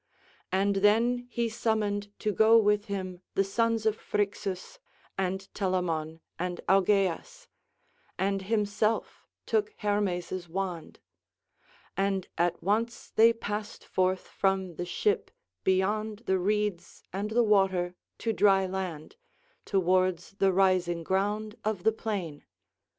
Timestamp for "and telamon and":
5.15-6.59